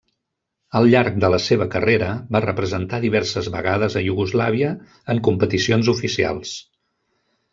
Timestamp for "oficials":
5.97-6.57